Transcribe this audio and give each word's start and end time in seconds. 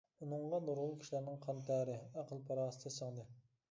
ئۇنىڭغا 0.25 0.59
نۇرغۇن 0.69 0.95
كىشىلەرنىڭ 1.03 1.39
قان-تەرى، 1.45 2.01
ئەقىل-پاراسىتى 2.03 2.99
سىڭدى. 3.01 3.33